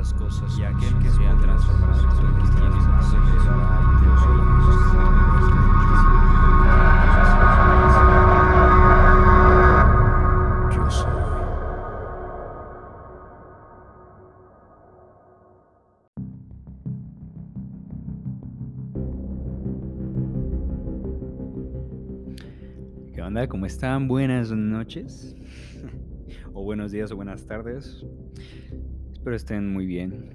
las 0.00 0.14
cosas 0.14 0.58
y 0.58 0.62
aquel 0.64 0.98
que 0.98 1.10
sea 1.10 1.36
transformado. 1.36 2.08
¿Qué 23.12 23.20
onda? 23.20 23.46
¿Cómo 23.48 23.66
están? 23.66 24.08
Buenas 24.08 24.50
noches. 24.50 25.36
o 26.54 26.64
buenos 26.64 26.90
días 26.90 27.12
o 27.12 27.16
buenas 27.16 27.44
tardes. 27.44 28.02
Espero 29.20 29.36
estén 29.36 29.70
muy 29.70 29.84
bien. 29.84 30.30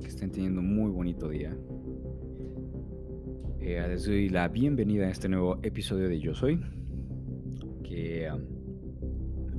Que 0.00 0.08
estén 0.08 0.32
teniendo 0.32 0.60
un 0.60 0.74
muy 0.74 0.90
bonito 0.90 1.28
día. 1.28 1.56
Eh, 3.60 3.86
les 3.86 4.06
doy 4.06 4.28
la 4.28 4.48
bienvenida 4.48 5.06
a 5.06 5.10
este 5.10 5.28
nuevo 5.28 5.60
episodio 5.62 6.08
de 6.08 6.18
Yo 6.18 6.34
Soy. 6.34 6.60
Que 7.84 8.28
um, 8.32 8.40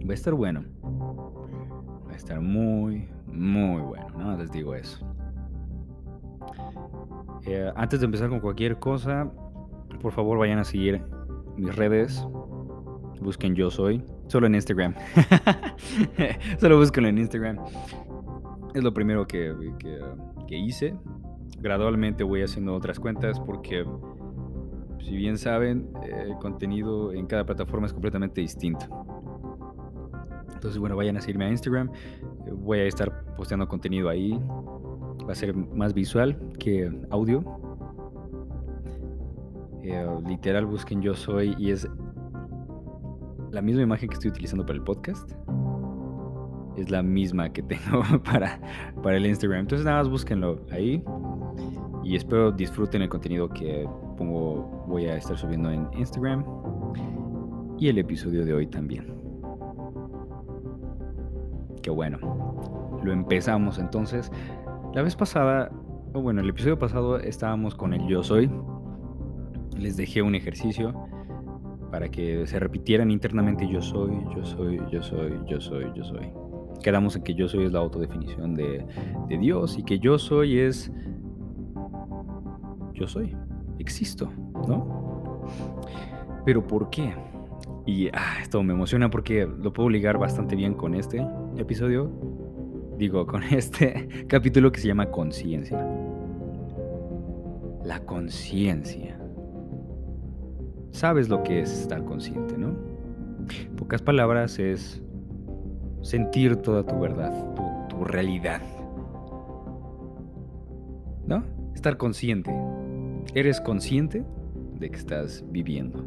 va 0.05 0.11
a 0.11 0.13
estar 0.13 0.33
bueno. 0.33 0.65
Va 0.83 2.11
a 2.11 2.15
estar 2.17 2.41
muy, 2.41 3.07
muy 3.27 3.81
bueno. 3.81 4.09
No 4.17 4.37
les 4.37 4.51
digo 4.51 4.75
eso. 4.75 4.99
Eh, 7.45 7.71
antes 7.77 8.01
de 8.01 8.07
empezar 8.07 8.27
con 8.27 8.41
cualquier 8.41 8.77
cosa, 8.77 9.31
por 10.01 10.11
favor 10.11 10.37
vayan 10.37 10.59
a 10.59 10.65
seguir 10.65 11.01
mis 11.55 11.73
redes. 11.73 12.27
Busquen 13.21 13.55
Yo 13.55 13.71
Soy. 13.71 14.03
Solo 14.27 14.47
en 14.47 14.55
Instagram. 14.55 14.95
Solo 16.59 16.77
búsquenlo 16.77 17.07
en 17.07 17.19
Instagram. 17.19 17.57
Es 18.75 18.83
lo 18.83 18.93
primero 18.93 19.25
que, 19.25 19.55
que, 20.47 20.57
hice. 20.57 20.93
Gradualmente 21.61 22.25
voy 22.25 22.41
haciendo 22.41 22.75
otras 22.75 22.99
cuentas 22.99 23.39
porque, 23.39 23.85
si 24.99 25.15
bien 25.15 25.37
saben, 25.37 25.87
eh, 26.03 26.25
el 26.27 26.35
contenido 26.39 27.13
en 27.13 27.25
cada 27.25 27.45
plataforma 27.45 27.87
es 27.87 27.93
completamente 27.93 28.41
distinto. 28.41 28.85
Entonces, 30.53 30.77
bueno, 30.77 30.97
vayan 30.97 31.15
a 31.15 31.21
seguirme 31.21 31.45
a 31.45 31.51
Instagram. 31.51 31.89
Eh, 32.45 32.51
Voy 32.51 32.79
a 32.79 32.83
estar 32.83 33.33
posteando 33.37 33.65
contenido 33.69 34.09
ahí. 34.09 34.37
Va 35.25 35.31
a 35.31 35.35
ser 35.35 35.55
más 35.55 35.93
visual 35.93 36.37
que 36.59 36.91
audio. 37.11 37.45
Eh, 39.83 40.05
literal, 40.27 40.65
busquen 40.65 41.01
Yo 41.01 41.13
Soy 41.13 41.55
y 41.57 41.71
es 41.71 41.87
la 43.51 43.61
misma 43.61 43.83
imagen 43.83 44.09
que 44.09 44.15
estoy 44.15 44.31
utilizando 44.31 44.65
para 44.65 44.77
el 44.77 44.83
podcast. 44.83 45.31
Es 46.77 46.89
la 46.89 47.01
misma 47.01 47.51
que 47.51 47.63
tengo 47.63 48.03
para, 48.23 48.59
para 49.01 49.17
el 49.17 49.25
Instagram. 49.25 49.61
Entonces 49.61 49.85
nada 49.85 49.99
más 49.99 50.09
búsquenlo 50.09 50.61
ahí. 50.71 51.03
Y 52.03 52.15
espero 52.15 52.51
disfruten 52.51 53.01
el 53.01 53.09
contenido 53.09 53.49
que 53.49 53.87
pongo, 54.17 54.85
voy 54.87 55.05
a 55.05 55.17
estar 55.17 55.37
subiendo 55.37 55.71
en 55.71 55.87
Instagram. 55.97 56.45
Y 57.77 57.89
el 57.89 57.97
episodio 57.97 58.45
de 58.45 58.53
hoy 58.53 58.67
también. 58.67 59.13
Qué 61.81 61.89
bueno. 61.89 62.17
Lo 63.03 63.11
empezamos 63.11 63.79
entonces. 63.79 64.31
La 64.93 65.01
vez 65.01 65.15
pasada, 65.15 65.71
o 66.13 66.21
bueno, 66.21 66.41
el 66.41 66.49
episodio 66.49 66.79
pasado 66.79 67.19
estábamos 67.19 67.75
con 67.75 67.93
el 67.93 68.07
yo 68.07 68.23
soy. 68.23 68.49
Les 69.77 69.97
dejé 69.97 70.21
un 70.21 70.35
ejercicio 70.35 70.93
para 71.91 72.09
que 72.09 72.45
se 72.47 72.59
repitieran 72.59 73.11
internamente 73.11 73.67
yo 73.67 73.81
soy, 73.81 74.11
yo 74.35 74.43
soy, 74.45 74.81
yo 74.91 75.01
soy, 75.01 75.39
yo 75.47 75.61
soy, 75.61 75.85
yo 75.95 76.03
soy. 76.03 76.44
Quedamos 76.83 77.15
en 77.15 77.23
que 77.23 77.33
yo 77.33 77.47
soy 77.47 77.65
es 77.65 77.71
la 77.71 77.79
autodefinición 77.79 78.53
de, 78.53 78.85
de 79.27 79.37
Dios 79.37 79.77
y 79.77 79.83
que 79.83 79.99
yo 79.99 80.17
soy 80.17 80.59
es 80.59 80.91
yo 82.95 83.07
soy, 83.07 83.35
existo, 83.77 84.31
¿no? 84.67 85.43
Pero 86.45 86.65
¿por 86.65 86.89
qué? 86.89 87.13
Y 87.85 88.07
ah, 88.07 88.37
esto 88.41 88.63
me 88.63 88.73
emociona 88.73 89.09
porque 89.09 89.45
lo 89.45 89.73
puedo 89.73 89.89
ligar 89.89 90.17
bastante 90.17 90.55
bien 90.55 90.73
con 90.73 90.95
este 90.95 91.25
episodio, 91.57 92.09
digo, 92.97 93.27
con 93.27 93.43
este 93.51 94.25
capítulo 94.27 94.71
que 94.71 94.79
se 94.79 94.87
llama 94.87 95.11
conciencia. 95.11 95.85
La 97.83 97.99
conciencia 97.99 99.19
sabes 100.91 101.27
lo 101.27 101.43
que 101.43 101.59
es 101.59 101.81
estar 101.81 102.03
consciente, 102.05 102.57
¿no? 102.57 102.69
En 102.69 103.75
pocas 103.75 104.01
palabras 104.01 104.57
es 104.57 105.03
sentir 106.05 106.57
toda 106.57 106.85
tu 106.85 106.99
verdad, 106.99 107.33
tu, 107.89 108.03
realidad. 108.05 108.61
¿No? 111.25 111.43
Estar 111.73 111.97
consciente. 111.97 112.53
Eres 113.33 113.59
consciente 113.59 114.23
de 114.79 114.89
que 114.91 114.97
estás 114.97 115.43
viviendo. 115.49 116.05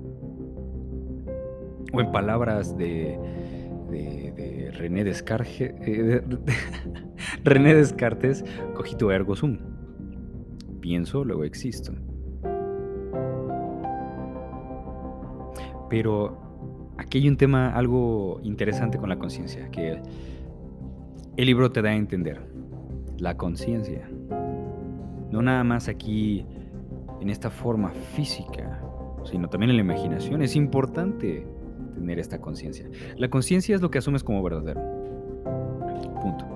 O 1.92 2.00
en 2.00 2.12
palabras 2.12 2.78
de, 2.78 3.18
de, 3.90 4.32
de 4.36 4.70
René 4.70 5.02
Descartes, 5.02 5.60
eh, 5.80 6.22
de, 6.24 6.54
René 7.44 7.74
Descartes, 7.74 8.44
cogito 8.74 9.10
ergo 9.10 9.34
sum. 9.34 9.58
Pienso, 10.80 11.24
luego 11.24 11.42
existo. 11.42 11.92
Pero 15.90 16.47
aquí 16.98 17.18
hay 17.18 17.28
un 17.28 17.36
tema 17.36 17.70
algo 17.70 18.40
interesante 18.42 18.98
con 18.98 19.08
la 19.08 19.18
conciencia, 19.18 19.70
que 19.70 20.00
el 21.36 21.46
libro 21.46 21.72
te 21.72 21.82
da 21.82 21.90
a 21.90 21.94
entender. 21.94 22.40
La 23.18 23.36
conciencia. 23.36 24.08
No 25.30 25.42
nada 25.42 25.64
más 25.64 25.88
aquí 25.88 26.46
en 27.20 27.30
esta 27.30 27.50
forma 27.50 27.90
física, 27.90 28.80
sino 29.24 29.48
también 29.48 29.70
en 29.70 29.76
la 29.76 29.82
imaginación. 29.82 30.42
Es 30.42 30.54
importante 30.56 31.46
tener 31.94 32.18
esta 32.18 32.40
conciencia. 32.40 32.88
La 33.16 33.28
conciencia 33.28 33.74
es 33.74 33.82
lo 33.82 33.90
que 33.90 33.98
asumes 33.98 34.22
como 34.22 34.42
verdadero. 34.42 34.80
Punto. 36.20 36.46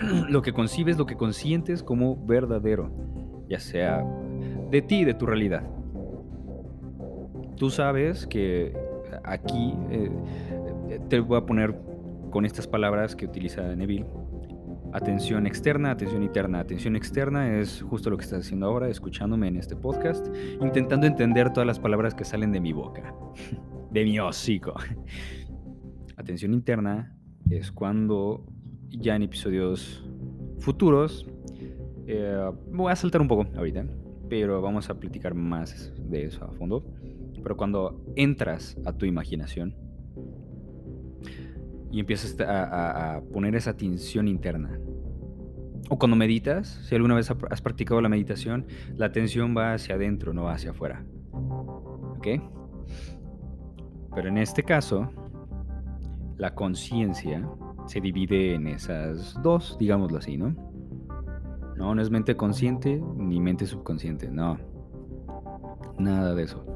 Lo 0.30 0.40
que 0.40 0.54
concibes, 0.54 0.96
lo 0.96 1.04
que 1.04 1.14
consientes 1.14 1.82
como 1.82 2.16
verdadero, 2.24 2.90
ya 3.50 3.60
sea 3.60 4.02
de 4.70 4.80
ti, 4.80 5.04
de 5.04 5.12
tu 5.12 5.26
realidad 5.26 5.62
tú 7.60 7.68
sabes 7.68 8.26
que 8.26 8.72
aquí 9.24 9.74
eh, 9.90 10.10
te 11.08 11.20
voy 11.20 11.38
a 11.38 11.46
poner 11.46 11.74
con 12.30 12.44
estas 12.44 12.66
palabras 12.66 13.16
que 13.16 13.26
utiliza 13.26 13.62
Neville. 13.74 14.06
Atención 14.92 15.46
externa, 15.46 15.92
atención 15.92 16.22
interna. 16.22 16.60
Atención 16.60 16.96
externa 16.96 17.58
es 17.58 17.82
justo 17.82 18.10
lo 18.10 18.16
que 18.16 18.24
estás 18.24 18.40
haciendo 18.46 18.66
ahora, 18.66 18.88
escuchándome 18.88 19.48
en 19.48 19.56
este 19.56 19.76
podcast, 19.76 20.26
intentando 20.60 21.06
entender 21.06 21.52
todas 21.52 21.66
las 21.66 21.78
palabras 21.78 22.14
que 22.14 22.24
salen 22.24 22.50
de 22.50 22.60
mi 22.60 22.72
boca, 22.72 23.14
de 23.90 24.04
mi 24.04 24.18
hocico. 24.18 24.74
Atención 26.16 26.52
interna 26.52 27.16
es 27.48 27.70
cuando 27.70 28.46
ya 28.88 29.14
en 29.14 29.22
episodios 29.22 30.04
futuros, 30.58 31.26
eh, 32.06 32.50
voy 32.72 32.90
a 32.90 32.96
saltar 32.96 33.20
un 33.20 33.28
poco 33.28 33.46
ahorita, 33.56 33.86
pero 34.28 34.60
vamos 34.60 34.90
a 34.90 34.98
platicar 34.98 35.34
más 35.34 35.92
de 35.98 36.24
eso 36.24 36.44
a 36.44 36.52
fondo. 36.52 36.84
Pero 37.42 37.56
cuando 37.56 38.02
entras 38.16 38.76
a 38.84 38.92
tu 38.92 39.06
imaginación 39.06 39.74
y 41.90 42.00
empiezas 42.00 42.36
a, 42.40 43.20
poner 43.32 43.54
esa 43.56 43.70
atención 43.70 44.28
interna, 44.28 44.78
o 45.88 45.98
cuando 45.98 46.16
meditas, 46.16 46.68
si 46.84 46.94
alguna 46.94 47.16
vez 47.16 47.30
has 47.50 47.60
practicado 47.60 48.00
la 48.00 48.08
meditación, 48.08 48.66
la 48.96 49.06
atención 49.06 49.56
va 49.56 49.74
hacia 49.74 49.96
adentro, 49.96 50.32
no 50.32 50.44
va 50.44 50.52
hacia 50.52 50.70
afuera. 50.70 51.04
¿Ok? 51.32 52.28
Pero 54.14 54.28
en 54.28 54.38
este 54.38 54.62
caso, 54.62 55.10
la 56.36 56.54
conciencia 56.54 57.48
se 57.86 58.00
divide 58.00 58.54
en 58.54 58.68
esas 58.68 59.34
dos, 59.42 59.76
digámoslo 59.80 60.18
así. 60.18 60.36
No, 60.36 60.54
no 61.76 62.00
es 62.00 62.10
mente 62.10 62.36
consciente 62.36 63.02
ni 63.16 63.40
mente 63.40 63.66
subconsciente, 63.66 64.30
no. 64.30 64.58
Nada 65.98 66.34
de 66.34 66.44
eso 66.44 66.69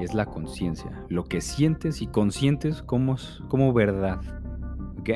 es 0.00 0.14
la 0.14 0.26
conciencia, 0.26 1.04
lo 1.08 1.24
que 1.24 1.40
sientes 1.40 2.02
y 2.02 2.06
consientes 2.06 2.82
como, 2.82 3.16
como 3.48 3.72
verdad. 3.72 4.20
¿Ok? 4.98 5.10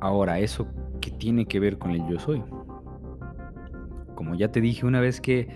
Ahora, 0.00 0.38
¿eso 0.38 0.68
qué 1.00 1.10
tiene 1.10 1.46
que 1.46 1.60
ver 1.60 1.78
con 1.78 1.90
el 1.92 2.06
yo 2.06 2.18
soy? 2.18 2.42
Como 4.14 4.34
ya 4.34 4.50
te 4.50 4.60
dije 4.60 4.86
una 4.86 5.00
vez 5.00 5.20
que 5.20 5.48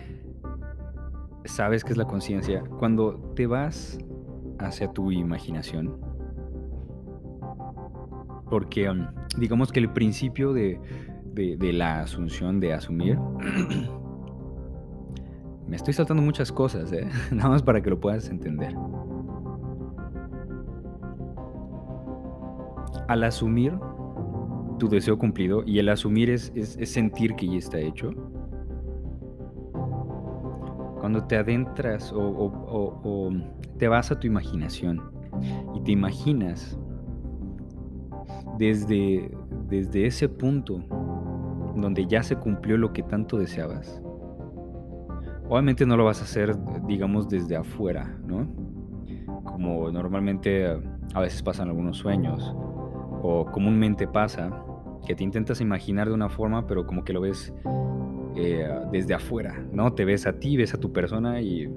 sabes 1.45 1.85
que 1.85 1.93
es 1.93 1.97
la 1.97 2.05
conciencia, 2.05 2.63
cuando 2.79 3.17
te 3.35 3.47
vas 3.47 3.99
hacia 4.59 4.93
tu 4.93 5.11
imaginación, 5.11 5.97
porque 8.49 8.89
um, 8.89 9.07
digamos 9.37 9.73
que 9.73 9.81
el 9.81 9.91
principio 9.93 10.53
de, 10.53 10.81
de 11.35 11.73
la 11.73 12.01
asunción, 12.01 12.61
de 12.61 12.73
asumir, 12.73 13.19
Me 15.73 15.77
estoy 15.77 15.95
saltando 15.95 16.23
muchas 16.23 16.53
cosas, 16.53 16.93
¿eh? 16.93 17.09
Nada 17.33 17.49
más 17.49 17.63
para 17.63 17.81
que 17.81 17.89
lo 17.89 17.99
puedas 17.99 18.29
entender. 18.29 18.77
al 23.09 23.25
asumir 23.25 23.73
tu 24.79 24.91
deseo 24.91 25.19
cumplido, 25.19 25.63
y 25.65 25.79
el 25.79 25.89
asumir 25.89 26.29
es, 26.29 26.53
es, 26.55 26.91
sentir 26.91 27.37
que 27.37 27.47
ya 27.47 27.57
está 27.57 27.79
hecho, 27.79 28.11
cuando 31.01 31.25
te 31.25 31.37
adentras 31.37 32.13
o, 32.15 33.33
te 33.79 33.89
vas 33.89 34.13
a 34.13 34.21
tu 34.21 34.27
imaginación 34.27 35.01
y 35.75 35.81
te 35.81 35.93
imaginas 35.93 36.79
desde, 38.59 39.31
desde 39.71 40.05
ese 40.07 40.29
punto 40.29 40.81
donde 41.77 42.07
ya 42.07 42.23
se 42.23 42.37
cumplió 42.37 42.77
lo 42.77 42.93
que 42.93 43.03
tanto 43.03 43.39
deseabas, 43.39 44.02
obviamente 45.53 45.85
no 45.85 45.99
lo 45.99 46.07
vas 46.07 46.23
a 46.23 46.25
hacer, 46.25 46.57
digamos, 46.87 47.29
desde 47.29 47.57
afuera, 47.57 48.17
¿no? 48.27 48.49
Como 49.45 49.91
normalmente 49.91 50.67
a 51.13 51.21
veces 51.21 51.43
pasan 51.43 51.69
algunos 51.69 51.99
sueños 51.99 52.57
o 53.23 53.45
comúnmente 53.53 54.09
pasa, 54.09 54.65
que 55.07 55.15
te 55.15 55.23
intentas 55.23 55.61
imaginar 55.61 56.09
de 56.09 56.15
una 56.15 56.31
forma, 56.31 56.67
pero 56.67 56.87
como 56.87 57.05
que 57.05 57.13
lo 57.13 57.21
ves 57.21 57.53
eh, 58.35 58.67
desde 58.91 59.13
afuera, 59.13 59.63
¿no? 59.71 59.93
Te 59.93 60.07
ves 60.07 60.27
a 60.27 60.33
ti, 60.39 60.57
ves 60.57 60.73
a 60.73 60.81
tu 60.81 60.91
persona 60.91 61.43
y, 61.43 61.69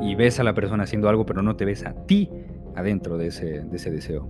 y 0.00 0.14
ves 0.14 0.40
a 0.40 0.42
la 0.42 0.54
persona 0.54 0.84
haciendo 0.84 1.10
algo, 1.10 1.26
pero 1.26 1.42
no 1.42 1.54
te 1.56 1.66
ves 1.66 1.84
a 1.84 2.06
ti 2.06 2.30
adentro 2.74 3.18
de 3.18 3.26
ese, 3.26 3.60
de 3.60 3.76
ese 3.76 3.90
deseo. 3.90 4.26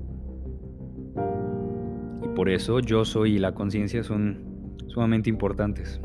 Y 2.24 2.28
por 2.34 2.48
eso 2.48 2.80
yo 2.80 3.04
soy 3.04 3.36
y 3.36 3.38
la 3.38 3.54
conciencia 3.54 4.02
son 4.02 4.74
sumamente 4.88 5.30
importantes. 5.30 6.00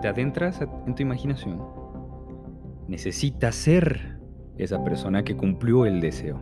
Te 0.00 0.08
adentras 0.08 0.60
en 0.86 0.94
tu 0.94 1.02
imaginación, 1.02 1.60
necesitas 2.86 3.54
ser 3.54 4.18
esa 4.56 4.82
persona 4.84 5.24
que 5.24 5.36
cumplió 5.36 5.86
el 5.86 6.00
deseo. 6.00 6.40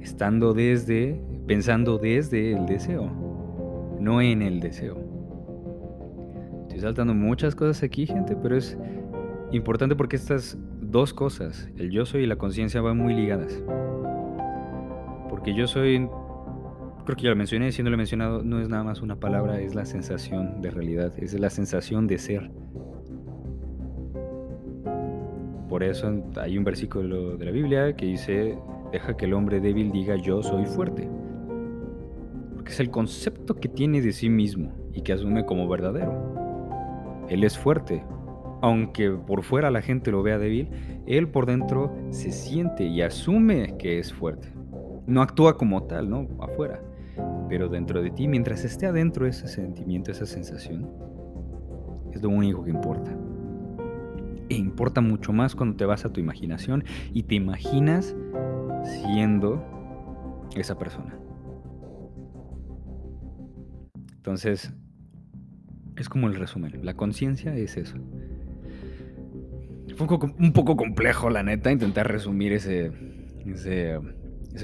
Estando 0.00 0.52
desde, 0.54 1.20
pensando 1.46 1.98
desde 1.98 2.52
el 2.52 2.66
deseo, 2.66 3.10
no 4.00 4.20
en 4.20 4.42
el 4.42 4.60
deseo 4.60 5.08
saltando 6.80 7.14
muchas 7.14 7.54
cosas 7.54 7.82
aquí, 7.82 8.06
gente, 8.06 8.36
pero 8.36 8.56
es 8.56 8.78
importante 9.52 9.96
porque 9.96 10.16
estas 10.16 10.58
dos 10.80 11.12
cosas, 11.12 11.68
el 11.76 11.90
yo 11.90 12.06
soy 12.06 12.24
y 12.24 12.26
la 12.26 12.36
conciencia, 12.36 12.80
van 12.80 12.98
muy 12.98 13.14
ligadas. 13.14 13.62
Porque 15.28 15.54
yo 15.54 15.66
soy, 15.66 16.08
creo 17.08 17.16
que 17.16 17.22
ya 17.22 17.30
lo 17.30 17.36
mencioné, 17.36 17.72
siendo 17.72 17.90
lo 17.90 17.96
mencionado, 17.96 18.42
no 18.42 18.60
es 18.60 18.68
nada 18.68 18.84
más 18.84 19.00
una 19.00 19.18
palabra, 19.18 19.58
es 19.62 19.74
la 19.74 19.86
sensación 19.86 20.60
de 20.60 20.70
realidad, 20.70 21.10
es 21.16 21.32
la 21.40 21.48
sensación 21.48 22.06
de 22.06 22.18
ser. 22.18 22.50
Por 25.70 25.82
eso 25.82 26.22
hay 26.36 26.58
un 26.58 26.64
versículo 26.64 27.38
de 27.38 27.46
la 27.46 27.50
Biblia 27.50 27.96
que 27.96 28.04
dice, 28.04 28.58
deja 28.92 29.16
que 29.16 29.24
el 29.24 29.32
hombre 29.32 29.58
débil 29.58 29.90
diga 29.90 30.16
yo 30.16 30.42
soy 30.42 30.66
fuerte. 30.66 31.08
Porque 32.54 32.72
es 32.72 32.80
el 32.80 32.90
concepto 32.90 33.54
que 33.54 33.70
tiene 33.70 34.02
de 34.02 34.12
sí 34.12 34.28
mismo 34.28 34.70
y 34.92 35.00
que 35.00 35.14
asume 35.14 35.46
como 35.46 35.66
verdadero. 35.66 36.12
Él 37.30 37.42
es 37.42 37.56
fuerte. 37.56 38.04
Aunque 38.60 39.12
por 39.12 39.44
fuera 39.44 39.70
la 39.70 39.80
gente 39.80 40.10
lo 40.10 40.22
vea 40.22 40.36
débil, 40.36 40.68
él 41.06 41.26
por 41.28 41.46
dentro 41.46 41.90
se 42.10 42.32
siente 42.32 42.84
y 42.84 43.00
asume 43.00 43.78
que 43.78 43.98
es 43.98 44.12
fuerte. 44.12 44.52
No 45.06 45.22
actúa 45.22 45.56
como 45.56 45.84
tal, 45.84 46.10
¿no? 46.10 46.28
Afuera. 46.38 46.82
Pero 47.48 47.68
dentro 47.68 48.02
de 48.02 48.10
ti, 48.10 48.28
mientras 48.28 48.64
esté 48.64 48.86
adentro 48.86 49.26
ese 49.26 49.48
sentimiento, 49.48 50.10
esa 50.10 50.26
sensación, 50.26 50.90
es 52.12 52.22
lo 52.22 52.28
único 52.28 52.64
que 52.64 52.70
importa. 52.70 53.16
E 54.48 54.54
importa 54.54 55.00
mucho 55.00 55.32
más 55.32 55.54
cuando 55.54 55.76
te 55.76 55.84
vas 55.84 56.04
a 56.04 56.12
tu 56.12 56.20
imaginación 56.20 56.84
y 57.12 57.24
te 57.24 57.34
imaginas 57.34 58.16
siendo 58.84 59.62
esa 60.56 60.78
persona. 60.78 61.18
Entonces, 64.16 64.72
es 65.96 66.08
como 66.08 66.28
el 66.28 66.34
resumen. 66.34 66.84
La 66.84 66.94
conciencia 66.94 67.54
es 67.54 67.76
eso. 67.76 67.96
Fue 69.96 70.06
un 70.38 70.52
poco 70.52 70.76
complejo, 70.76 71.28
la 71.28 71.42
neta, 71.42 71.72
intentar 71.72 72.06
resumir 72.06 72.52
ese, 72.52 72.92
ese, 73.46 74.00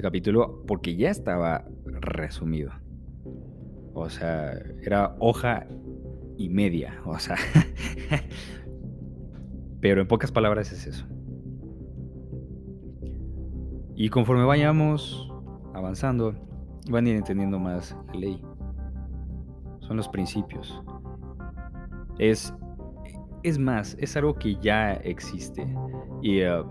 capítulo 0.00 0.62
porque 0.66 0.94
ya 0.94 1.10
estaba 1.10 1.64
resumido. 2.04 2.72
O 3.94 4.10
sea, 4.10 4.52
era 4.82 5.14
hoja 5.20 5.66
y 6.36 6.48
media. 6.48 7.00
O 7.04 7.18
sea, 7.18 7.36
pero 9.80 10.00
en 10.00 10.08
pocas 10.08 10.32
palabras 10.32 10.72
es 10.72 10.86
eso. 10.86 11.06
Y 13.96 14.08
conforme 14.08 14.44
vayamos 14.44 15.30
avanzando, 15.72 16.34
van 16.90 17.06
a 17.06 17.10
ir 17.10 17.16
entendiendo 17.16 17.58
más 17.58 17.96
la 18.08 18.14
ley. 18.14 18.42
Son 19.80 19.96
los 19.96 20.08
principios. 20.08 20.82
Es, 22.18 22.52
es 23.42 23.58
más, 23.58 23.96
es 24.00 24.16
algo 24.16 24.34
que 24.34 24.56
ya 24.56 24.94
existe. 24.94 25.66
Y 26.22 26.40
eh, 26.40 26.62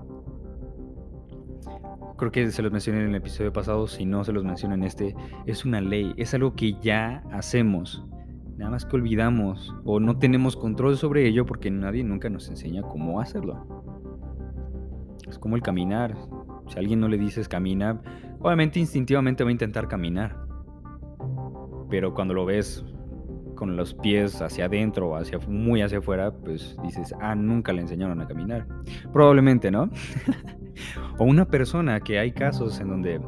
creo 2.18 2.31
que 2.31 2.51
se 2.51 2.62
los 2.62 2.71
mencioné 2.71 3.01
en 3.01 3.10
el 3.10 3.15
episodio 3.15 3.51
pasado, 3.54 3.88
si 3.88 4.06
no 4.06 4.24
se 4.24 4.31
los 4.31 4.44
menciono 4.44 4.75
en 4.75 4.83
este, 4.83 5.15
es 5.45 5.65
una 5.65 5.81
ley, 5.81 6.13
es 6.18 6.33
algo 6.33 6.56
que 6.56 6.74
ya 6.81 7.24
hacemos. 7.31 8.04
Nada 8.57 8.71
más 8.71 8.86
que 8.86 8.95
olvidamos 8.95 9.74
o 9.83 10.00
no 10.00 10.18
tenemos 10.19 10.56
control 10.56 10.98
sobre 10.98 11.27
ello 11.27 11.45
porque 11.45 11.71
nadie 11.71 12.04
nunca 12.04 12.30
nos 12.30 12.50
enseña 12.50 12.83
cómo 12.83 13.19
hacerlo. 13.19 13.65
Es 15.27 15.39
como 15.39 15.56
el 15.56 15.62
caminar. 15.62 16.15
Si 16.68 16.75
a 16.75 16.80
alguien 16.80 17.00
no 17.00 17.07
le 17.07 17.18
dices 17.18 17.48
camina, 17.48 18.01
obviamente 18.39 18.80
instintivamente 18.80 19.44
va 19.44 19.50
a 19.50 19.54
intentar 19.54 19.88
caminar. 19.88 20.38
Pero 21.89 22.13
cuando 22.13 22.33
lo 22.33 22.45
ves 22.45 22.86
con 23.56 23.75
los 23.75 23.94
pies 23.94 24.42
hacia 24.42 24.66
adentro 24.66 25.09
o 25.09 25.16
hacia, 25.16 25.39
muy 25.48 25.81
hacia 25.81 26.00
afuera, 26.00 26.31
pues 26.31 26.75
dices, 26.83 27.13
ah, 27.21 27.36
nunca 27.36 27.74
le 27.74 27.81
enseñaron 27.81 28.21
a 28.21 28.27
caminar. 28.27 28.68
Probablemente, 29.12 29.71
¿no? 29.71 29.89
o 31.18 31.24
una 31.24 31.45
persona 31.45 32.00
que 32.00 32.19
hay 32.19 32.31
casos 32.31 32.80
en 32.80 32.89
donde 32.89 33.21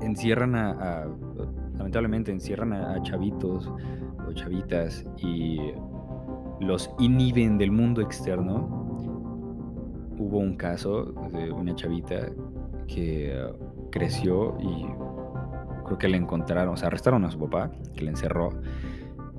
encierran 0.00 0.54
a, 0.54 1.06
lamentablemente 1.76 2.30
encierran 2.32 2.72
a, 2.72 3.02
chavitos 3.02 3.70
o 4.26 4.32
chavitas 4.32 5.04
y 5.18 5.58
los 6.60 6.90
inhiben 6.98 7.58
del 7.58 7.70
mundo 7.70 8.00
externo. 8.00 8.86
Hubo 10.18 10.38
un 10.38 10.56
caso 10.56 11.14
de 11.32 11.52
una 11.52 11.74
chavita 11.76 12.26
que 12.88 13.32
creció 13.90 14.56
y 14.60 14.86
creo 15.84 15.98
que 15.98 16.08
le 16.08 16.16
encontraron, 16.16 16.74
o 16.74 16.76
sea, 16.76 16.88
arrestaron 16.88 17.24
a 17.24 17.30
su 17.30 17.38
papá, 17.38 17.70
que 17.94 18.02
le 18.02 18.10
encerró. 18.10 18.50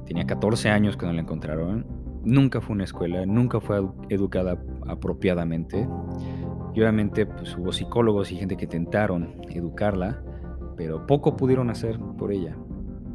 Tenía 0.05 0.25
14 0.25 0.69
años 0.69 0.95
cuando 0.95 1.13
le 1.13 1.21
encontraron. 1.21 1.85
Nunca 2.23 2.61
fue 2.61 2.73
a 2.73 2.75
una 2.75 2.83
escuela, 2.85 3.25
nunca 3.25 3.59
fue 3.59 3.81
educada 4.09 4.57
apropiadamente. 4.87 5.87
Y 6.73 6.81
obviamente 6.81 7.25
pues, 7.25 7.57
hubo 7.57 7.71
psicólogos 7.71 8.31
y 8.31 8.35
gente 8.35 8.57
que 8.57 8.65
intentaron 8.65 9.41
educarla, 9.49 10.21
pero 10.77 11.05
poco 11.05 11.35
pudieron 11.35 11.69
hacer 11.69 11.99
por 12.17 12.31
ella, 12.31 12.55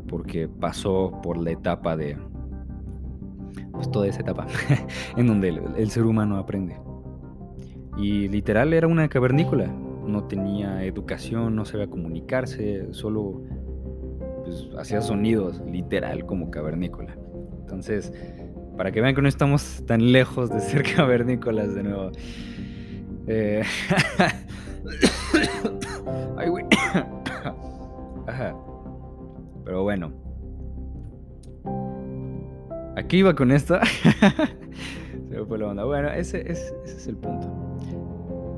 porque 0.09 0.49
pasó 0.49 1.21
por 1.23 1.39
la 1.39 1.53
etapa 1.53 1.97
de, 1.97 2.17
pues 3.73 3.91
toda 3.91 4.07
esa 4.07 4.21
etapa, 4.21 4.47
en 5.17 5.27
donde 5.27 5.49
el 5.77 5.91
ser 5.91 6.05
humano 6.05 6.37
aprende. 6.37 6.77
Y 7.97 8.29
literal 8.29 8.73
era 8.73 8.89
una 8.89 9.09
cavernícola, 9.09 9.69
no 10.07 10.25
tenía 10.25 10.85
educación, 10.85 11.55
no 11.57 11.65
sabía 11.65 11.87
comunicarse, 11.87 12.93
solo 12.93 13.43
pues, 14.45 14.69
hacía 14.79 15.01
sonidos, 15.01 15.63
literal, 15.67 16.27
como 16.27 16.51
cavernícola. 16.51 17.17
Entonces, 17.61 18.13
para 18.77 18.93
que 18.93 19.01
vean 19.01 19.15
que 19.15 19.23
no 19.23 19.29
estamos 19.29 19.85
tan 19.87 20.13
lejos 20.13 20.51
de 20.51 20.61
ser 20.61 20.83
cavernícolas 20.97 21.75
de 21.75 21.83
nuevo. 21.83 22.11
Eh. 23.27 23.63
Pero 29.65 29.83
bueno. 29.83 30.13
Aquí 32.97 33.19
iba 33.19 33.35
con 33.35 33.51
esto. 33.51 33.79
Se 35.29 35.39
me 35.39 35.45
fue 35.45 35.59
la 35.59 35.69
onda. 35.69 35.85
Bueno, 35.85 36.11
ese, 36.11 36.51
es 36.51 37.07
el 37.07 37.17
punto. 37.17 37.65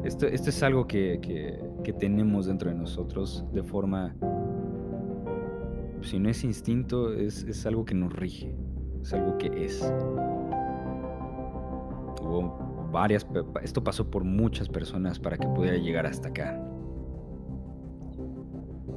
Esto, 0.06 0.28
es 0.28 0.62
algo 0.62 0.87
que, 0.87 1.58
tenemos 1.99 2.46
dentro 2.46 2.70
de 2.70 2.76
nosotros 2.76 3.44
de 3.52 3.64
forma, 3.64 4.14
si 6.00 6.20
no 6.20 6.28
es 6.30 6.44
instinto, 6.44 7.12
es, 7.12 7.66
algo 7.66 7.85
que 7.85 7.94
nos 7.94 8.12
rige, 8.12 8.54
es 9.02 9.12
algo 9.12 9.37
que 9.37 9.64
es. 9.64 9.92
Varias, 12.96 13.26
esto 13.62 13.84
pasó 13.84 14.10
por 14.10 14.24
muchas 14.24 14.70
personas 14.70 15.18
para 15.18 15.36
que 15.36 15.46
pudiera 15.46 15.76
llegar 15.76 16.06
hasta 16.06 16.28
acá. 16.28 16.58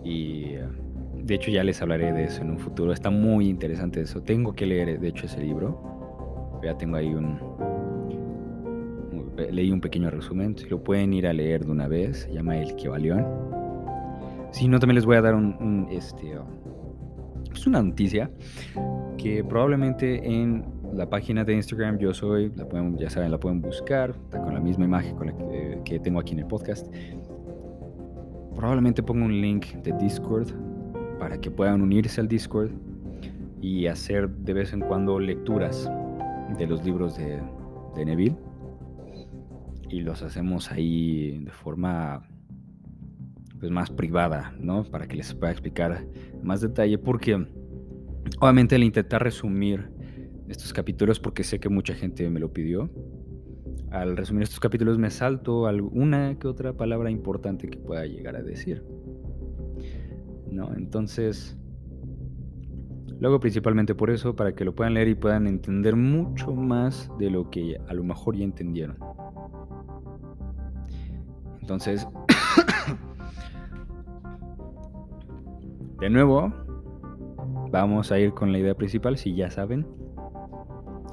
Y 0.06 0.54
de 1.16 1.36
hecho 1.36 1.52
ya 1.52 1.66
les 1.66 1.82
hablaré 1.82 2.14
de 2.14 2.24
eso 2.24 2.42
en 2.42 2.52
un 2.52 2.60
futuro. 2.60 2.94
Está 2.94 3.10
muy 3.10 3.50
interesante 3.50 4.00
eso. 4.00 4.22
Tengo 4.22 4.54
que 4.54 4.66
leer, 4.66 5.00
de 5.00 5.08
hecho, 5.10 5.26
ese 5.26 5.42
libro. 5.42 6.62
Ya 6.64 6.78
tengo 6.78 6.96
ahí 6.96 7.14
un, 7.14 7.40
leí 9.52 9.70
un 9.70 9.82
pequeño 9.82 10.10
resumen, 10.10 10.56
lo 10.70 10.82
pueden 10.82 11.14
ir 11.14 11.28
a 11.28 11.34
leer 11.34 11.66
de 11.66 11.72
una 11.72 11.88
vez, 11.90 12.22
se 12.22 12.34
llama 12.34 12.58
El 12.58 12.76
Kevalión. 12.78 13.26
Si 14.52 14.68
no, 14.70 14.80
también 14.80 14.96
les 14.96 15.06
voy 15.06 15.18
a 15.18 15.22
dar 15.22 15.36
un, 15.36 15.88
este, 15.92 16.38
es 17.54 17.68
una 17.68 17.82
noticia 17.82 18.32
que 19.18 19.44
probablemente 19.44 20.26
en 20.26 20.79
la 20.94 21.10
página 21.10 21.44
de 21.44 21.56
Instagram 21.56 21.98
yo 21.98 22.14
soy, 22.14 22.52
la 22.56 22.68
pueden, 22.68 22.98
ya 22.98 23.10
saben, 23.10 23.32
la 23.32 23.40
pueden 23.40 23.62
buscar, 23.62 24.16
está 24.26 24.42
con 24.42 24.54
la 24.54 24.60
misma 24.60 24.86
imagen 24.86 25.16
con 25.16 25.28
la 25.28 25.84
que, 25.84 26.00
tengo 26.00 26.20
aquí 26.20 26.34
en 26.34 26.40
el 26.40 26.48
podcast. 26.48 26.88
Probablemente 28.56 29.04
ponga 29.04 29.26
un 29.26 29.42
link 29.42 29.68
de 29.84 29.94
Discord 29.94 30.50
para 31.20 31.40
que 31.40 31.52
puedan 31.52 31.82
unirse 31.82 32.20
al 32.20 32.28
Discord 32.28 32.72
y 33.62 33.88
hacer 33.88 34.30
de 34.30 34.54
vez 34.54 34.74
en 34.74 34.82
cuando 34.82 35.20
lecturas 35.20 35.90
de 36.58 36.68
los 36.68 36.84
libros 36.84 37.18
de, 37.18 37.40
de 37.96 38.06
Neville. 38.06 38.36
Y 39.90 40.02
los 40.02 40.22
hacemos 40.22 40.72
ahí 40.72 41.40
de 41.44 41.52
forma 41.52 42.24
pues, 43.60 43.72
más 43.72 43.90
privada, 43.90 44.54
¿no? 44.60 44.84
Para 44.84 45.08
que 45.08 45.16
les 45.16 45.34
pueda 45.34 45.52
explicar 45.52 46.06
más 46.44 46.62
detalle, 46.62 46.98
porque 46.98 47.48
obviamente 48.40 48.76
al 48.76 48.84
intentar 48.84 49.24
resumir 49.24 49.90
estos 50.50 50.74
capítulos, 50.74 51.20
porque 51.20 51.44
sé 51.44 51.60
que 51.60 51.70
mucha 51.70 51.94
gente 51.94 52.28
me 52.30 52.40
lo 52.40 52.52
pidió, 52.52 52.90
al 53.92 54.18
resumir 54.18 54.44
estos 54.44 54.60
capítulos 54.60 54.98
me 54.98 55.10
salto 55.10 55.66
alguna 55.66 56.38
que 56.38 56.48
otra 56.48 56.74
palabra 56.74 57.10
importante 57.10 57.68
que 57.68 57.78
pueda 57.78 58.06
llegar 58.06 58.36
a 58.36 58.44
decir. 58.44 58.84
¿No? 60.52 60.74
Entonces, 60.76 61.58
lo 63.20 63.28
hago 63.28 63.40
principalmente 63.40 63.96
por 63.96 64.10
eso, 64.10 64.36
para 64.36 64.56
que 64.56 64.64
lo 64.64 64.74
puedan 64.74 64.94
leer 64.94 65.10
y 65.10 65.16
puedan 65.16 65.48
entender 65.48 65.96
mucho 65.96 66.54
más 66.54 67.12
de 67.20 67.30
lo 67.30 67.50
que 67.50 67.80
a 67.88 67.94
lo 67.94 68.04
mejor 68.04 68.36
ya 68.36 68.44
entendieron. 68.44 68.98
Entonces, 71.62 72.08
de 76.00 76.10
nuevo, 76.10 76.52
vamos 77.72 78.12
a 78.12 78.20
ir 78.20 78.34
con 78.34 78.52
la 78.52 78.60
idea 78.60 78.76
principal, 78.76 79.18
si 79.18 79.36
ya 79.36 79.52
saben. 79.52 79.86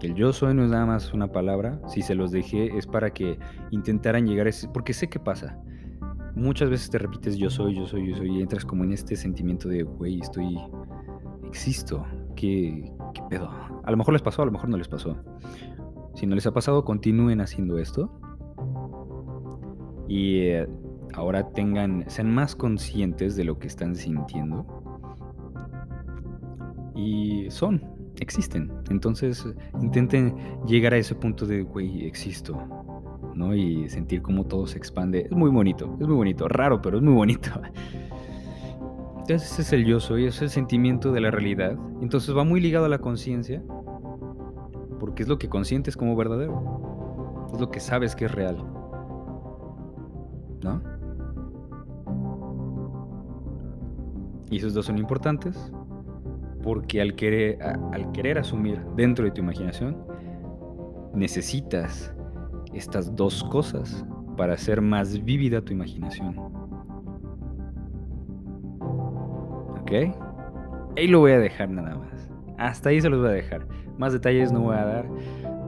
El 0.02 0.14
yo 0.14 0.32
soy 0.32 0.54
no 0.54 0.62
es 0.62 0.70
nada 0.70 0.86
más 0.86 1.12
una 1.12 1.32
palabra, 1.32 1.80
si 1.88 2.02
se 2.02 2.14
los 2.14 2.30
dejé 2.30 2.76
es 2.76 2.86
para 2.86 3.10
que 3.10 3.38
intentaran 3.70 4.26
llegar 4.26 4.46
a 4.46 4.50
ese... 4.50 4.68
Porque 4.68 4.92
sé 4.92 5.08
qué 5.08 5.18
pasa. 5.18 5.58
Muchas 6.36 6.70
veces 6.70 6.90
te 6.90 6.98
repites 6.98 7.36
yo 7.36 7.50
soy, 7.50 7.74
yo 7.74 7.86
soy, 7.86 8.10
yo 8.10 8.16
soy 8.16 8.38
y 8.38 8.42
entras 8.42 8.64
como 8.64 8.84
en 8.84 8.92
este 8.92 9.16
sentimiento 9.16 9.68
de, 9.68 9.82
güey, 9.82 10.20
estoy 10.20 10.58
existo. 11.44 12.04
¿Qué, 12.36 12.92
¿Qué 13.14 13.22
pedo? 13.30 13.50
A 13.82 13.90
lo 13.90 13.96
mejor 13.96 14.12
les 14.12 14.22
pasó, 14.22 14.42
a 14.42 14.46
lo 14.46 14.52
mejor 14.52 14.68
no 14.68 14.76
les 14.76 14.86
pasó. 14.86 15.16
Si 16.14 16.26
no 16.26 16.34
les 16.34 16.46
ha 16.46 16.52
pasado, 16.52 16.84
continúen 16.84 17.40
haciendo 17.40 17.78
esto. 17.78 18.10
Y 20.08 20.40
eh, 20.40 20.68
ahora 21.14 21.50
tengan, 21.52 22.04
sean 22.08 22.32
más 22.32 22.54
conscientes 22.54 23.34
de 23.34 23.44
lo 23.44 23.58
que 23.58 23.66
están 23.66 23.96
sintiendo. 23.96 24.66
Y 26.94 27.50
son, 27.50 27.82
existen. 28.22 28.72
Entonces 28.90 29.46
intenten 29.80 30.36
llegar 30.66 30.94
a 30.94 30.98
ese 30.98 31.14
punto 31.14 31.46
de, 31.46 31.62
güey, 31.62 32.06
existo. 32.06 32.58
¿no? 33.34 33.54
Y 33.54 33.88
sentir 33.88 34.22
cómo 34.22 34.44
todo 34.44 34.66
se 34.66 34.78
expande. 34.78 35.26
Es 35.30 35.32
muy 35.32 35.50
bonito, 35.50 35.96
es 36.00 36.06
muy 36.06 36.16
bonito. 36.16 36.48
Raro, 36.48 36.80
pero 36.80 36.96
es 36.96 37.02
muy 37.02 37.14
bonito. 37.14 37.50
Entonces 39.18 39.52
ese 39.52 39.62
es 39.62 39.72
el 39.72 39.84
yo 39.84 40.00
soy, 40.00 40.26
es 40.26 40.40
el 40.42 40.50
sentimiento 40.50 41.12
de 41.12 41.20
la 41.20 41.30
realidad. 41.30 41.76
Entonces 42.00 42.36
va 42.36 42.44
muy 42.44 42.60
ligado 42.60 42.86
a 42.86 42.88
la 42.88 42.98
conciencia, 42.98 43.62
porque 44.98 45.22
es 45.22 45.28
lo 45.28 45.38
que 45.38 45.48
consientes 45.48 45.96
como 45.96 46.16
verdadero. 46.16 47.48
Es 47.52 47.60
lo 47.60 47.70
que 47.70 47.80
sabes 47.80 48.16
que 48.16 48.24
es 48.24 48.32
real. 48.32 48.56
¿No? 50.62 50.82
Y 54.50 54.56
esos 54.58 54.74
dos 54.74 54.86
son 54.86 54.98
importantes 54.98 55.72
porque 56.66 57.00
al 57.00 57.14
querer, 57.14 57.62
al 57.62 58.10
querer 58.10 58.38
asumir 58.38 58.80
dentro 58.96 59.24
de 59.24 59.30
tu 59.30 59.40
imaginación, 59.40 59.96
necesitas 61.14 62.12
estas 62.74 63.14
dos 63.14 63.44
cosas 63.44 64.04
para 64.36 64.54
hacer 64.54 64.80
más 64.80 65.22
vívida 65.24 65.60
tu 65.60 65.72
imaginación. 65.72 66.36
¿Ok? 69.80 69.92
Ahí 70.96 71.06
lo 71.06 71.20
voy 71.20 71.30
a 71.32 71.38
dejar 71.38 71.70
nada 71.70 71.98
más. 71.98 72.28
Hasta 72.58 72.88
ahí 72.88 73.00
se 73.00 73.10
los 73.10 73.20
voy 73.20 73.28
a 73.28 73.34
dejar. 73.34 73.64
Más 73.96 74.12
detalles 74.12 74.50
no 74.50 74.62
voy 74.62 74.74
a 74.74 74.84
dar. 74.84 75.08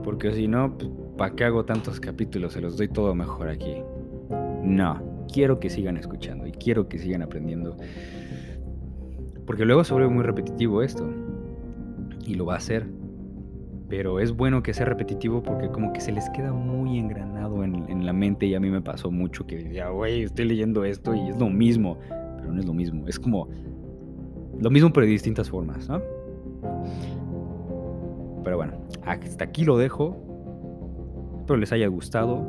Porque 0.03 0.33
si 0.33 0.49
no, 0.49 0.77
pues, 0.77 0.91
¿para 1.17 1.33
qué 1.33 1.45
hago 1.45 1.63
tantos 1.63 2.01
capítulos? 2.01 2.51
Se 2.51 2.59
los 2.59 2.75
doy 2.75 2.89
todo 2.89 3.15
mejor 3.15 3.47
aquí. 3.47 3.81
No, 4.63 5.01
quiero 5.31 5.61
que 5.61 5.69
sigan 5.69 5.95
escuchando 5.95 6.45
y 6.45 6.51
quiero 6.51 6.89
que 6.89 6.99
sigan 6.99 7.21
aprendiendo. 7.21 7.77
Porque 9.49 9.65
luego 9.65 9.83
se 9.83 9.95
vuelve 9.95 10.09
muy 10.09 10.21
repetitivo 10.21 10.83
esto. 10.83 11.09
Y 12.23 12.35
lo 12.35 12.45
va 12.45 12.53
a 12.53 12.57
hacer. 12.57 12.85
Pero 13.87 14.19
es 14.19 14.31
bueno 14.31 14.61
que 14.61 14.75
sea 14.75 14.85
repetitivo 14.85 15.41
porque 15.41 15.69
como 15.69 15.91
que 15.91 16.01
se 16.01 16.11
les 16.11 16.29
queda 16.29 16.53
muy 16.53 16.99
engranado 16.99 17.63
en, 17.63 18.05
la 18.05 18.13
mente 18.13 18.45
y 18.45 18.53
a 18.53 18.59
mí 18.59 18.69
me 18.69 18.79
pasó 18.79 19.09
mucho 19.09 19.47
que 19.47 19.57
decía, 19.57 19.89
güey, 19.89 20.21
estoy 20.21 20.45
leyendo 20.45 20.83
esto 20.83 21.15
y 21.15 21.29
es 21.29 21.39
lo 21.39 21.49
mismo. 21.49 21.97
Pero 22.37 22.53
no 22.53 22.59
es 22.59 22.67
lo 22.67 22.75
mismo. 22.75 23.07
Es 23.07 23.19
como 23.19 23.49
lo 24.59 24.69
mismo 24.69 24.93
pero 24.93 25.07
de 25.07 25.13
distintas 25.13 25.49
formas, 25.49 25.89
¿no? 25.89 25.99
Pero 28.43 28.55
bueno, 28.55 28.73
hasta 29.03 29.45
aquí 29.45 29.65
lo 29.65 29.79
dejo. 29.79 30.15
Espero 31.39 31.57
les 31.57 31.71
haya 31.71 31.87
gustado. 31.87 32.45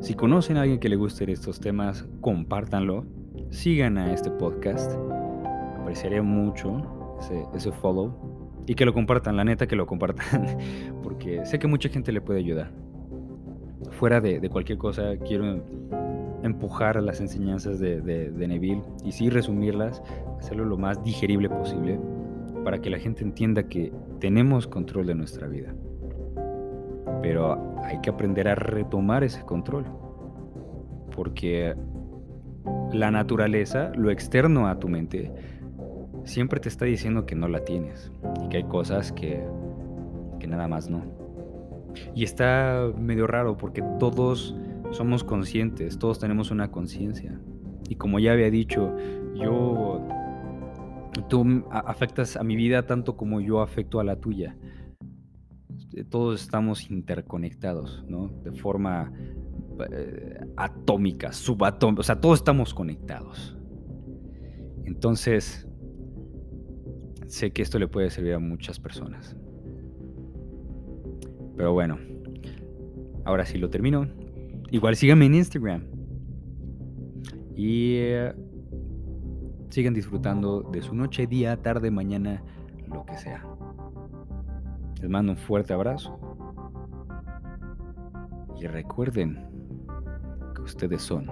Si 0.00 0.12
conocen 0.12 0.58
a 0.58 0.60
alguien 0.60 0.78
que 0.78 0.90
le 0.90 0.96
gusten 0.96 1.30
estos 1.30 1.58
temas, 1.58 2.06
compártanlo. 2.20 3.06
Sigan 3.48 3.96
a 3.96 4.12
este 4.12 4.30
podcast. 4.30 4.94
Apreciaría 5.94 6.24
mucho 6.24 7.16
ese, 7.20 7.44
ese 7.54 7.70
follow. 7.70 8.12
Y 8.66 8.74
que 8.74 8.84
lo 8.84 8.92
compartan, 8.92 9.36
la 9.36 9.44
neta 9.44 9.68
que 9.68 9.76
lo 9.76 9.86
compartan. 9.86 10.26
Porque 11.04 11.46
sé 11.46 11.60
que 11.60 11.68
mucha 11.68 11.88
gente 11.88 12.10
le 12.10 12.20
puede 12.20 12.40
ayudar. 12.40 12.72
Fuera 13.92 14.20
de, 14.20 14.40
de 14.40 14.50
cualquier 14.50 14.76
cosa, 14.76 15.16
quiero 15.18 15.62
empujar 16.42 17.00
las 17.00 17.20
enseñanzas 17.20 17.78
de, 17.78 18.00
de, 18.00 18.48
Neville 18.48 18.82
y 19.04 19.12
sí 19.12 19.30
resumirlas, 19.30 20.02
hacerlo 20.36 20.64
lo 20.64 20.76
más 20.76 21.00
digerible 21.04 21.48
posible 21.48 22.00
para 22.64 22.80
que 22.80 22.90
la 22.90 22.98
gente 22.98 23.22
entienda 23.22 23.68
que 23.68 23.92
tenemos 24.18 24.66
control 24.66 25.06
de 25.06 25.14
nuestra 25.14 25.46
vida. 25.46 25.76
Pero 27.22 27.78
hay 27.84 28.00
que 28.00 28.10
aprender 28.10 28.48
a 28.48 28.56
retomar 28.56 29.22
ese 29.22 29.42
control. 29.44 29.84
Porque 31.14 31.76
la 32.92 33.12
naturaleza, 33.12 33.92
lo 33.94 34.10
externo 34.10 34.66
a 34.66 34.80
tu 34.80 34.88
mente, 34.88 35.30
siempre 36.24 36.60
te 36.60 36.68
está 36.68 36.84
diciendo 36.84 37.26
que 37.26 37.34
no 37.34 37.48
la 37.48 37.64
tienes 37.64 38.10
y 38.44 38.48
que 38.48 38.58
hay 38.58 38.64
cosas 38.64 39.12
que, 39.12 39.44
que 40.40 40.46
nada 40.46 40.68
más 40.68 40.88
no. 40.88 41.02
Y 42.14 42.24
está 42.24 42.90
medio 42.98 43.26
raro 43.26 43.56
porque 43.56 43.82
todos 43.98 44.56
somos 44.90 45.24
conscientes, 45.24 45.98
todos 45.98 46.18
tenemos 46.18 46.50
una 46.50 46.70
conciencia. 46.70 47.40
Y 47.88 47.96
como 47.96 48.18
ya 48.18 48.32
había 48.32 48.50
dicho, 48.50 48.94
yo, 49.34 50.06
tú 51.28 51.64
afectas 51.70 52.36
a 52.36 52.42
mi 52.42 52.56
vida 52.56 52.86
tanto 52.86 53.16
como 53.16 53.40
yo 53.40 53.60
afecto 53.60 54.00
a 54.00 54.04
la 54.04 54.16
tuya. 54.16 54.56
Todos 56.10 56.42
estamos 56.42 56.90
interconectados, 56.90 58.04
¿no? 58.08 58.28
De 58.42 58.52
forma 58.52 59.12
eh, 59.90 60.40
atómica, 60.56 61.32
subatómica, 61.32 62.00
o 62.00 62.04
sea, 62.04 62.20
todos 62.20 62.40
estamos 62.40 62.74
conectados. 62.74 63.56
Entonces, 64.84 65.68
sé 67.26 67.50
que 67.52 67.62
esto 67.62 67.78
le 67.78 67.88
puede 67.88 68.10
servir 68.10 68.34
a 68.34 68.38
muchas 68.38 68.78
personas. 68.78 69.36
Pero 71.56 71.72
bueno, 71.72 71.98
ahora 73.24 73.44
sí 73.44 73.58
lo 73.58 73.70
termino. 73.70 74.08
Igual 74.70 74.96
síganme 74.96 75.26
en 75.26 75.34
Instagram. 75.34 75.84
Y 77.54 77.94
eh, 77.96 78.34
sigan 79.70 79.94
disfrutando 79.94 80.62
de 80.62 80.82
su 80.82 80.94
noche, 80.94 81.26
día, 81.26 81.56
tarde, 81.62 81.90
mañana, 81.90 82.42
lo 82.88 83.04
que 83.06 83.16
sea. 83.16 83.44
Les 85.00 85.08
mando 85.08 85.32
un 85.32 85.38
fuerte 85.38 85.72
abrazo. 85.72 86.18
Y 88.60 88.66
recuerden 88.66 89.38
que 90.54 90.62
ustedes 90.62 91.02
son. 91.02 91.28